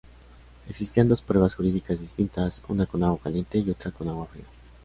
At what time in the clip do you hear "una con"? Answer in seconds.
2.69-3.03